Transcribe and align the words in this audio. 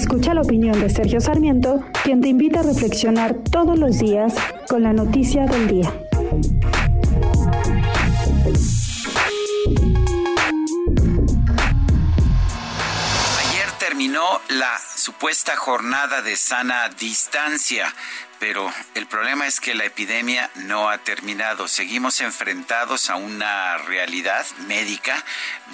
Escucha 0.00 0.32
la 0.32 0.40
opinión 0.40 0.80
de 0.80 0.88
Sergio 0.88 1.20
Sarmiento, 1.20 1.84
quien 2.02 2.22
te 2.22 2.28
invita 2.28 2.60
a 2.60 2.62
reflexionar 2.62 3.34
todos 3.52 3.78
los 3.78 3.98
días 3.98 4.32
con 4.66 4.82
la 4.82 4.94
noticia 4.94 5.44
del 5.44 5.68
día. 5.68 5.92
Ayer 13.40 13.70
terminó 13.78 14.24
la 14.48 14.78
supuesta 14.96 15.54
jornada 15.56 16.22
de 16.22 16.34
sana 16.34 16.88
distancia 16.98 17.94
pero 18.40 18.72
el 18.94 19.06
problema 19.06 19.46
es 19.46 19.60
que 19.60 19.74
la 19.74 19.84
epidemia 19.84 20.50
no 20.54 20.88
ha 20.88 20.96
terminado. 20.96 21.68
Seguimos 21.68 22.22
enfrentados 22.22 23.10
a 23.10 23.16
una 23.16 23.76
realidad 23.76 24.46
médica 24.66 25.22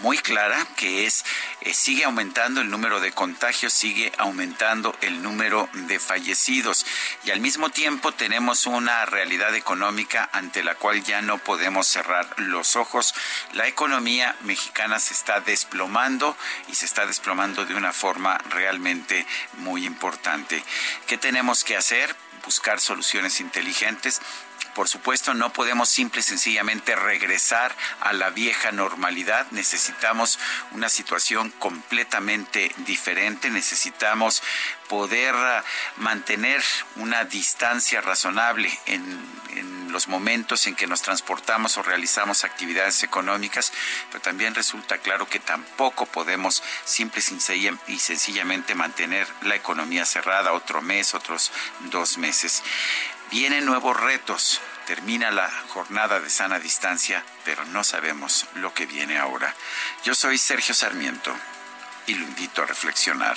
muy 0.03 0.19
clara 0.19 0.67
que 0.77 1.07
es 1.07 1.25
eh, 1.61 1.73
sigue 1.73 2.05
aumentando 2.05 2.61
el 2.61 2.69
número 2.69 2.99
de 3.01 3.13
contagios, 3.13 3.73
sigue 3.73 4.13
aumentando 4.19 4.97
el 5.01 5.23
número 5.23 5.69
de 5.73 6.01
fallecidos 6.01 6.85
y 7.25 7.31
al 7.31 7.39
mismo 7.39 7.71
tiempo 7.71 8.11
tenemos 8.11 8.67
una 8.67 9.07
realidad 9.07 9.55
económica 9.55 10.29
ante 10.33 10.65
la 10.65 10.75
cual 10.75 11.05
ya 11.05 11.23
no 11.23 11.39
podemos 11.39 11.87
cerrar 11.87 12.29
los 12.37 12.75
ojos. 12.75 13.15
La 13.53 13.69
economía 13.69 14.35
mexicana 14.43 14.99
se 14.99 15.15
está 15.15 15.41
desplomando 15.41 16.37
y 16.69 16.75
se 16.75 16.85
está 16.85 17.07
desplomando 17.07 17.65
de 17.65 17.77
una 17.77 17.93
forma 17.93 18.39
realmente 18.51 19.25
muy 19.59 19.87
importante. 19.87 20.65
¿Qué 21.07 21.17
tenemos 21.17 21.63
que 21.63 21.77
hacer? 21.77 22.26
Buscar 22.47 22.81
soluciones 22.81 23.41
inteligentes. 23.41 24.23
Por 24.75 24.89
supuesto, 24.89 25.33
no 25.33 25.53
podemos 25.53 25.89
simple 25.89 26.21
y 26.21 26.23
sencillamente 26.23 26.95
regresar 26.95 27.75
a 28.01 28.13
la 28.13 28.31
vieja 28.31 28.73
normalidad. 28.73 29.47
Necesitamos 29.51 30.39
una 30.73 30.91
situación 30.91 31.51
completamente 31.59 32.73
diferente. 32.79 33.49
Necesitamos 33.49 34.43
poder 34.89 35.35
ah, 35.35 35.65
mantener 35.97 36.63
una 36.97 37.25
distancia 37.25 38.03
razonable 38.03 38.71
en, 38.85 39.03
en 39.57 39.66
los 39.93 40.09
momentos 40.09 40.67
en 40.67 40.75
que 40.75 40.87
nos 40.87 41.03
transportamos 41.03 41.77
o 41.77 41.83
realizamos 41.83 42.45
actividades 42.45 43.03
económicas, 43.03 43.73
pero 44.11 44.23
también 44.23 44.55
resulta 44.55 44.99
claro 44.99 45.29
que 45.29 45.41
tampoco 45.41 46.07
podemos 46.07 46.63
simple 46.85 47.23
y 47.87 47.99
sencillamente 47.99 48.75
mantener 48.75 49.27
la 49.43 49.57
economía 49.57 50.05
cerrada 50.05 50.53
otro 50.53 50.83
mes, 50.83 51.15
otros 51.15 51.53
dos 51.91 52.19
meses. 52.19 52.63
Vienen 53.31 53.65
nuevos 53.65 53.99
retos. 53.99 54.61
Termina 54.87 55.33
la 55.33 55.51
jornada 55.69 56.21
de 56.21 56.31
sana 56.31 56.61
distancia, 56.61 57.25
pero 57.45 57.65
no 57.65 57.83
sabemos 57.83 58.47
lo 58.55 58.73
que 58.73 58.87
viene 58.87 59.19
ahora. 59.19 59.53
Yo 60.05 60.15
soy 60.15 60.39
Sergio 60.39 60.75
Sarmiento 60.75 61.35
y 62.07 62.15
lo 62.15 62.25
invito 62.25 62.63
a 62.63 62.67
reflexionar. 62.67 63.37